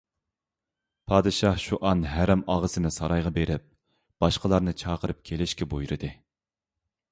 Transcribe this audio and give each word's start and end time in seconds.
پادىشاھ 1.11 1.59
شۇئان 1.63 2.01
ھەرەمئاغىسىنى 2.13 2.93
سارايغا 2.97 3.33
بېرىپ 3.37 3.67
باشقىلارنى 4.27 4.77
چاقىرىپ 4.85 5.23
كېلىشكە 5.31 5.71
بۇيرۇدى. 5.77 6.13